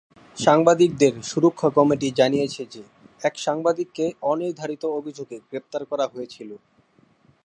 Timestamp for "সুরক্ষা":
1.23-1.69